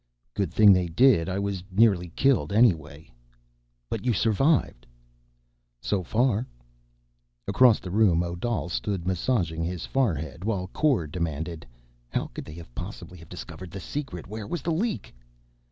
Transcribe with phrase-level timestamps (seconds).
[0.33, 1.29] "Good thing they did.
[1.29, 3.13] I was nearly killed anyway."
[3.87, 4.87] "But you survived."
[5.79, 6.47] "So far."
[7.47, 11.67] Across the room, Odal stood massaging his forehead while Kor demanded:
[12.09, 14.25] "How could they possibly have discovered the secret?
[14.25, 15.13] Where was the leak?"